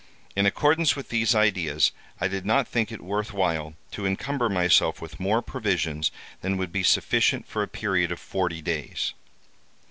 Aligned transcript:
In 0.35 0.47
accordance 0.47 0.95
with 0.95 1.09
these 1.09 1.35
ideas, 1.35 1.91
I 2.19 2.27
did 2.27 2.43
not 2.43 2.67
think 2.67 2.91
it 2.91 3.03
worth 3.03 3.33
while 3.33 3.75
to 3.91 4.07
encumber 4.07 4.49
myself 4.49 4.99
with 4.99 5.19
more 5.19 5.43
provisions 5.43 6.09
than 6.41 6.57
would 6.57 6.71
be 6.71 6.81
sufficient 6.81 7.47
for 7.47 7.61
a 7.61 7.67
period 7.67 8.11
of 8.11 8.19
forty 8.19 8.63
days. 8.63 9.13